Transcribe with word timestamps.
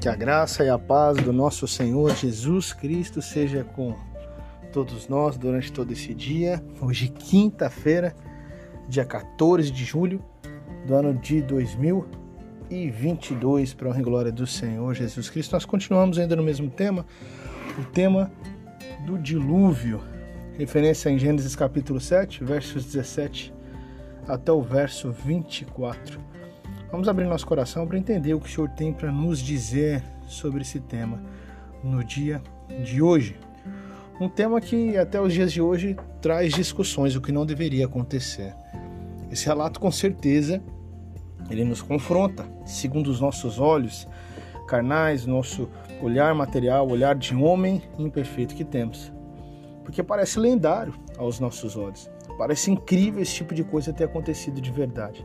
Que 0.00 0.08
a 0.08 0.16
graça 0.16 0.64
e 0.64 0.68
a 0.70 0.78
paz 0.78 1.18
do 1.18 1.30
nosso 1.30 1.68
Senhor 1.68 2.16
Jesus 2.16 2.72
Cristo 2.72 3.20
seja 3.20 3.62
com 3.62 3.94
todos 4.72 5.06
nós 5.08 5.36
durante 5.36 5.70
todo 5.70 5.92
esse 5.92 6.14
dia. 6.14 6.64
Hoje, 6.80 7.08
quinta-feira, 7.08 8.16
dia 8.88 9.04
14 9.04 9.70
de 9.70 9.84
julho 9.84 10.24
do 10.86 10.94
ano 10.94 11.12
de 11.12 11.42
2022, 11.42 13.74
para 13.74 13.88
a 13.88 13.90
honra 13.90 14.00
e 14.00 14.02
glória 14.02 14.32
do 14.32 14.46
Senhor 14.46 14.94
Jesus 14.94 15.28
Cristo. 15.28 15.52
Nós 15.52 15.66
continuamos 15.66 16.18
ainda 16.18 16.34
no 16.34 16.42
mesmo 16.42 16.70
tema, 16.70 17.04
o 17.78 17.84
tema 17.84 18.32
do 19.04 19.18
dilúvio, 19.18 20.00
referência 20.56 21.10
em 21.10 21.18
Gênesis 21.18 21.54
capítulo 21.54 22.00
7, 22.00 22.42
versos 22.42 22.86
17 22.86 23.52
até 24.26 24.50
o 24.50 24.62
verso 24.62 25.12
24. 25.12 26.18
Vamos 26.90 27.06
abrir 27.06 27.26
nosso 27.26 27.46
coração 27.46 27.86
para 27.86 27.96
entender 27.96 28.34
o 28.34 28.40
que 28.40 28.48
o 28.48 28.52
Senhor 28.52 28.68
tem 28.70 28.92
para 28.92 29.12
nos 29.12 29.38
dizer 29.38 30.02
sobre 30.26 30.62
esse 30.62 30.80
tema 30.80 31.22
no 31.84 32.02
dia 32.02 32.42
de 32.82 33.00
hoje. 33.00 33.38
Um 34.20 34.28
tema 34.28 34.60
que 34.60 34.98
até 34.98 35.20
os 35.20 35.32
dias 35.32 35.52
de 35.52 35.62
hoje 35.62 35.96
traz 36.20 36.52
discussões, 36.52 37.14
o 37.14 37.20
que 37.20 37.30
não 37.30 37.46
deveria 37.46 37.86
acontecer. 37.86 38.52
Esse 39.30 39.46
relato, 39.46 39.78
com 39.78 39.90
certeza, 39.92 40.60
ele 41.48 41.64
nos 41.64 41.80
confronta, 41.80 42.44
segundo 42.66 43.06
os 43.06 43.20
nossos 43.20 43.60
olhos 43.60 44.08
carnais, 44.66 45.24
nosso 45.24 45.68
olhar 46.02 46.34
material, 46.34 46.88
olhar 46.88 47.14
de 47.14 47.36
homem 47.36 47.80
imperfeito 48.00 48.54
que 48.54 48.64
temos. 48.64 49.12
Porque 49.84 50.02
parece 50.02 50.40
lendário 50.40 50.94
aos 51.16 51.38
nossos 51.38 51.76
olhos. 51.76 52.10
Parece 52.36 52.68
incrível 52.68 53.22
esse 53.22 53.34
tipo 53.36 53.54
de 53.54 53.62
coisa 53.62 53.92
ter 53.92 54.04
acontecido 54.04 54.60
de 54.60 54.72
verdade. 54.72 55.24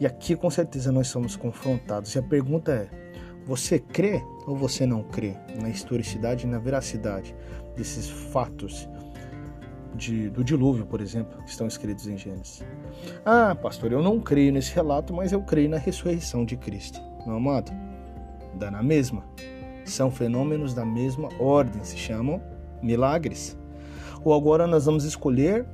E 0.00 0.06
aqui 0.06 0.34
com 0.34 0.48
certeza 0.48 0.90
nós 0.90 1.08
somos 1.08 1.36
confrontados. 1.36 2.14
E 2.14 2.18
a 2.18 2.22
pergunta 2.22 2.72
é: 2.72 2.88
você 3.44 3.78
crê 3.78 4.22
ou 4.46 4.56
você 4.56 4.86
não 4.86 5.02
crê 5.02 5.36
na 5.60 5.68
historicidade 5.68 6.46
e 6.46 6.48
na 6.48 6.58
veracidade 6.58 7.36
desses 7.76 8.08
fatos 8.08 8.88
de, 9.94 10.30
do 10.30 10.42
dilúvio, 10.42 10.86
por 10.86 11.00
exemplo, 11.00 11.42
que 11.42 11.50
estão 11.50 11.66
escritos 11.66 12.08
em 12.08 12.16
Gênesis? 12.16 12.64
Ah, 13.24 13.54
pastor, 13.54 13.92
eu 13.92 14.02
não 14.02 14.18
creio 14.18 14.52
nesse 14.52 14.74
relato, 14.74 15.12
mas 15.12 15.32
eu 15.32 15.42
creio 15.42 15.68
na 15.68 15.76
ressurreição 15.76 16.44
de 16.44 16.56
Cristo. 16.56 16.98
Meu 17.26 17.36
amado, 17.36 17.70
dá 18.54 18.70
na 18.70 18.82
mesma. 18.82 19.22
São 19.84 20.10
fenômenos 20.10 20.72
da 20.72 20.84
mesma 20.84 21.28
ordem, 21.38 21.84
se 21.84 21.98
chamam 21.98 22.42
milagres. 22.82 23.58
Ou 24.24 24.34
agora 24.34 24.66
nós 24.66 24.86
vamos 24.86 25.04
escolher 25.04 25.66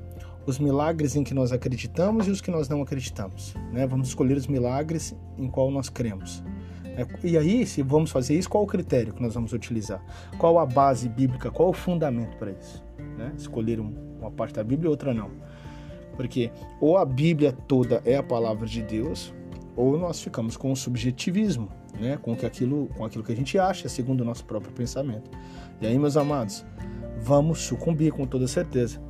os 0.46 0.58
milagres 0.58 1.16
em 1.16 1.24
que 1.24 1.34
nós 1.34 1.52
acreditamos 1.52 2.28
e 2.28 2.30
os 2.30 2.40
que 2.40 2.50
nós 2.50 2.68
não 2.68 2.80
acreditamos. 2.80 3.54
Né? 3.72 3.86
Vamos 3.86 4.08
escolher 4.08 4.36
os 4.36 4.46
milagres 4.46 5.14
em 5.36 5.48
qual 5.48 5.70
nós 5.70 5.88
cremos. 5.88 6.42
É, 6.84 7.06
e 7.22 7.36
aí, 7.36 7.66
se 7.66 7.82
vamos 7.82 8.10
fazer 8.10 8.38
isso, 8.38 8.48
qual 8.48 8.64
o 8.64 8.66
critério 8.66 9.12
que 9.12 9.22
nós 9.22 9.34
vamos 9.34 9.52
utilizar? 9.52 10.02
Qual 10.38 10.58
a 10.58 10.64
base 10.64 11.08
bíblica? 11.08 11.50
Qual 11.50 11.68
o 11.70 11.72
fundamento 11.72 12.36
para 12.36 12.52
isso? 12.52 12.82
Né? 13.18 13.32
Escolher 13.36 13.80
uma 13.80 14.30
parte 14.30 14.54
da 14.54 14.64
Bíblia 14.64 14.88
e 14.88 14.90
outra 14.90 15.12
não. 15.12 15.30
Porque 16.16 16.50
ou 16.80 16.96
a 16.96 17.04
Bíblia 17.04 17.52
toda 17.52 18.00
é 18.04 18.16
a 18.16 18.22
palavra 18.22 18.66
de 18.66 18.80
Deus, 18.82 19.34
ou 19.76 19.98
nós 19.98 20.22
ficamos 20.22 20.56
com 20.56 20.72
o 20.72 20.76
subjetivismo, 20.76 21.68
né? 22.00 22.16
com, 22.22 22.34
que 22.34 22.46
aquilo, 22.46 22.88
com 22.96 23.04
aquilo 23.04 23.22
que 23.22 23.32
a 23.32 23.36
gente 23.36 23.58
acha, 23.58 23.88
segundo 23.88 24.22
o 24.22 24.24
nosso 24.24 24.44
próprio 24.44 24.72
pensamento. 24.72 25.30
E 25.82 25.86
aí, 25.86 25.98
meus 25.98 26.16
amados, 26.16 26.64
vamos 27.20 27.58
sucumbir 27.60 28.12
com 28.12 28.24
toda 28.26 28.46
certeza 28.46 29.04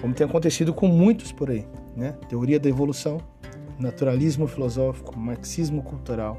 como 0.00 0.14
tem 0.14 0.26
acontecido 0.26 0.72
com 0.72 0.86
muitos 0.86 1.32
por 1.32 1.50
aí, 1.50 1.66
né? 1.96 2.14
Teoria 2.28 2.58
da 2.58 2.68
evolução, 2.68 3.20
naturalismo 3.78 4.46
filosófico, 4.46 5.18
marxismo 5.18 5.82
cultural. 5.82 6.38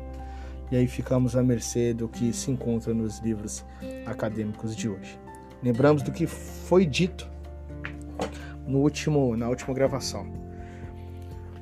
E 0.71 0.77
aí 0.77 0.87
ficamos 0.87 1.35
à 1.35 1.41
mercê 1.41 1.93
do 1.93 2.07
que 2.07 2.31
se 2.31 2.51
encontra 2.51 2.93
nos 2.93 3.19
livros 3.19 3.65
acadêmicos 4.05 4.75
de 4.75 4.87
hoje. 4.87 5.19
Lembramos 5.63 6.03
do 6.03 6.11
que 6.11 6.27
foi 6.27 6.85
dito 6.85 7.29
no 8.65 8.79
último, 8.79 9.35
na 9.35 9.49
última 9.49 9.73
gravação. 9.73 10.31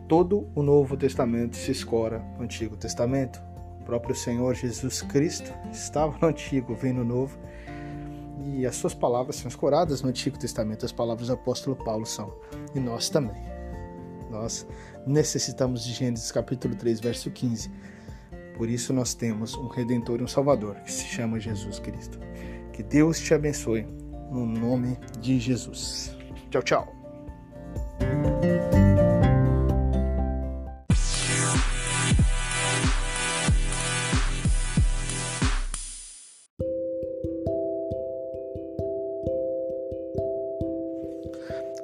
Todo 0.07 0.47
o 0.53 0.61
Novo 0.61 0.95
Testamento 0.95 1.55
se 1.55 1.71
escora 1.71 2.19
no 2.37 2.43
Antigo 2.43 2.75
Testamento. 2.75 3.41
O 3.81 3.83
próprio 3.85 4.13
Senhor 4.13 4.53
Jesus 4.53 5.01
Cristo 5.01 5.53
estava 5.71 6.17
no 6.21 6.27
Antigo, 6.27 6.75
vem 6.75 6.93
no 6.93 7.03
Novo 7.03 7.39
e 8.45 8.65
as 8.65 8.75
suas 8.75 8.93
palavras 8.93 9.37
são 9.37 9.47
escoradas 9.47 10.01
no 10.01 10.09
Antigo 10.09 10.37
Testamento, 10.37 10.85
as 10.85 10.91
palavras 10.91 11.27
do 11.27 11.33
apóstolo 11.33 11.75
Paulo 11.75 12.05
são, 12.05 12.33
e 12.75 12.79
nós 12.79 13.09
também. 13.09 13.41
Nós 14.29 14.67
necessitamos 15.05 15.83
de 15.83 15.93
Gênesis 15.93 16.31
capítulo 16.31 16.75
3, 16.75 16.99
verso 16.99 17.31
15. 17.31 17.71
Por 18.55 18.69
isso 18.69 18.93
nós 18.93 19.13
temos 19.13 19.55
um 19.55 19.67
redentor 19.67 20.19
e 20.19 20.23
um 20.23 20.27
salvador, 20.27 20.75
que 20.81 20.91
se 20.91 21.05
chama 21.05 21.39
Jesus 21.39 21.79
Cristo. 21.79 22.19
Que 22.73 22.83
Deus 22.83 23.19
te 23.19 23.33
abençoe 23.33 23.87
no 24.31 24.45
nome 24.45 24.97
de 25.19 25.39
Jesus. 25.39 26.15
Tchau, 26.49 26.61
tchau. 26.61 26.96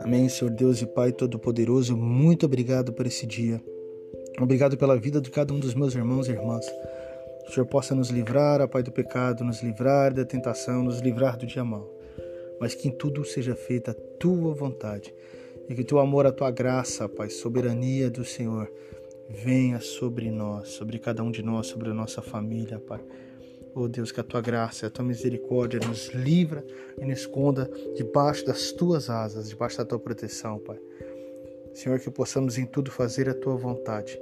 Amém, 0.03 0.27
Senhor 0.27 0.51
Deus 0.51 0.81
e 0.81 0.85
Pai 0.85 1.13
Todo-Poderoso, 1.13 1.95
muito 1.95 2.45
obrigado 2.45 2.91
por 2.91 3.07
esse 3.07 3.25
dia. 3.25 3.63
Obrigado 4.37 4.75
pela 4.75 4.97
vida 4.97 5.21
de 5.21 5.31
cada 5.31 5.53
um 5.53 5.59
dos 5.59 5.73
meus 5.73 5.95
irmãos 5.95 6.27
e 6.27 6.31
irmãs. 6.31 6.65
Que 7.43 7.49
o 7.49 7.53
Senhor 7.53 7.65
possa 7.65 7.95
nos 7.95 8.09
livrar, 8.09 8.59
a 8.59 8.67
Pai 8.67 8.83
do 8.83 8.91
pecado, 8.91 9.45
nos 9.45 9.63
livrar 9.63 10.13
da 10.13 10.25
tentação, 10.25 10.83
nos 10.83 10.99
livrar 10.99 11.37
do 11.37 11.47
dia 11.47 11.63
mal. 11.63 11.89
Mas 12.59 12.75
que 12.75 12.89
em 12.89 12.91
tudo 12.91 13.23
seja 13.23 13.55
feita 13.55 13.91
a 13.91 13.93
tua 14.19 14.53
vontade. 14.53 15.15
E 15.69 15.73
que 15.73 15.85
teu 15.85 15.99
amor, 15.99 16.25
a 16.25 16.33
tua 16.33 16.51
graça, 16.51 17.07
Pai, 17.07 17.29
soberania 17.29 18.11
do 18.11 18.25
Senhor, 18.25 18.69
venha 19.29 19.79
sobre 19.79 20.29
nós, 20.29 20.67
sobre 20.67 20.99
cada 20.99 21.23
um 21.23 21.31
de 21.31 21.41
nós, 21.41 21.67
sobre 21.67 21.91
a 21.91 21.93
nossa 21.93 22.21
família, 22.21 22.77
Pai 22.77 22.99
Oh 23.75 23.87
Deus, 23.87 24.11
que 24.11 24.19
a 24.19 24.23
tua 24.23 24.39
graça, 24.39 24.85
a 24.85 24.89
tua 24.89 25.03
misericórdia 25.03 25.79
nos 25.79 26.09
livra 26.09 26.63
e 26.95 27.05
nos 27.05 27.21
esconda 27.21 27.67
debaixo 27.95 28.45
das 28.45 28.71
tuas 28.71 29.09
asas, 29.09 29.49
debaixo 29.49 29.79
da 29.79 29.85
tua 29.85 29.97
proteção, 29.97 30.59
Pai. 30.59 30.79
Senhor, 31.73 31.99
que 31.99 32.11
possamos 32.11 32.59
em 32.59 32.67
tudo 32.67 32.91
fazer 32.91 33.27
a 33.27 33.33
tua 33.33 33.55
vontade. 33.55 34.19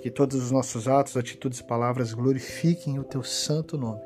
Que 0.00 0.10
todos 0.10 0.42
os 0.42 0.50
nossos 0.50 0.88
atos, 0.88 1.16
atitudes 1.16 1.60
e 1.60 1.64
palavras 1.64 2.12
glorifiquem 2.12 2.98
o 2.98 3.04
teu 3.04 3.22
santo 3.22 3.78
nome. 3.78 4.00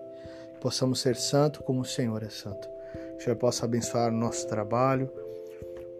Possamos 0.60 1.00
ser 1.00 1.16
santo 1.16 1.62
como 1.62 1.80
o 1.80 1.86
Senhor 1.86 2.22
é 2.22 2.28
santo. 2.28 2.68
Que 2.92 3.18
o 3.18 3.24
Senhor 3.24 3.36
possa 3.36 3.64
abençoar 3.64 4.12
o 4.12 4.16
nosso 4.16 4.46
trabalho, 4.46 5.10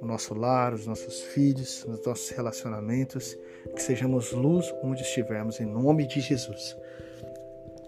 o 0.03 0.07
nosso 0.07 0.35
lar, 0.35 0.75
os 0.75 0.87
nossos 0.87 1.23
filhos, 1.23 1.83
os 1.87 2.05
nossos 2.05 2.29
relacionamentos. 2.29 3.39
Que 3.75 3.83
sejamos 3.83 4.33
luz 4.33 4.71
onde 4.83 5.01
estivermos, 5.01 5.61
em 5.61 5.67
nome 5.67 6.07
de 6.07 6.21
Jesus. 6.21 6.77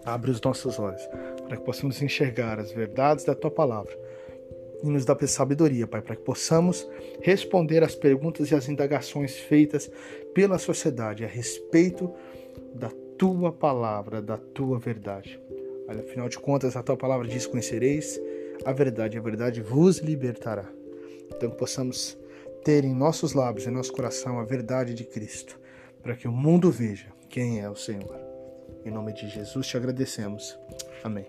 Abre 0.05 0.31
os 0.31 0.39
nossos 0.41 0.79
olhos 0.79 1.01
para 1.47 1.57
que 1.57 1.63
possamos 1.63 2.01
enxergar 2.01 2.59
as 2.59 2.71
verdades 2.71 3.25
da 3.25 3.35
tua 3.35 3.51
palavra 3.51 3.97
e 4.83 4.89
nos 4.89 5.05
dá 5.05 5.17
sabedoria, 5.27 5.87
Pai, 5.87 6.01
para 6.01 6.15
que 6.15 6.21
possamos 6.21 6.87
responder 7.21 7.83
às 7.83 7.95
perguntas 7.95 8.51
e 8.51 8.55
às 8.55 8.69
indagações 8.69 9.35
feitas 9.35 9.89
pela 10.33 10.57
sociedade 10.57 11.23
a 11.23 11.27
respeito 11.27 12.13
da 12.73 12.91
tua 13.17 13.51
palavra, 13.51 14.21
da 14.21 14.37
tua 14.37 14.77
verdade. 14.77 15.39
Olha, 15.87 16.01
afinal 16.01 16.29
de 16.29 16.37
contas, 16.37 16.75
a 16.75 16.83
tua 16.83 16.97
palavra 16.97 17.27
diz: 17.27 17.47
Conhecereis 17.47 18.19
a 18.63 18.71
verdade, 18.71 19.17
a 19.17 19.21
verdade 19.21 19.61
vos 19.61 19.99
libertará. 19.99 20.69
Então, 21.33 21.49
que 21.49 21.57
possamos 21.57 22.17
ter 22.63 22.83
em 22.83 22.93
nossos 22.93 23.33
lábios, 23.33 23.67
em 23.67 23.71
nosso 23.71 23.93
coração, 23.93 24.39
a 24.39 24.43
verdade 24.43 24.93
de 24.93 25.03
Cristo, 25.03 25.59
para 26.01 26.15
que 26.15 26.27
o 26.27 26.31
mundo 26.31 26.71
veja 26.71 27.07
quem 27.29 27.59
é 27.61 27.69
o 27.69 27.75
Senhor. 27.75 28.24
Em 28.85 28.91
nome 28.91 29.11
de 29.13 29.27
Jesus 29.27 29.65
te 29.65 29.75
agradecemos. 29.75 30.59
Amém. 31.03 31.25